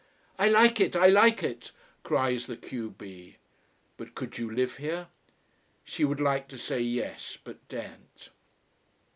"I 0.39 0.49
like 0.49 0.79
it! 0.79 0.95
I 0.95 1.05
like 1.09 1.43
it!" 1.43 1.71
cries 2.01 2.47
the 2.47 2.57
q 2.57 2.89
b. 2.89 3.35
"But 3.97 4.15
could 4.15 4.35
you 4.39 4.49
live 4.49 4.77
here?" 4.77 5.09
She 5.83 6.03
would 6.05 6.19
like 6.19 6.47
to 6.47 6.57
say 6.57 6.79
yes, 6.79 7.37
but 7.43 7.59
daren't. 7.69 8.31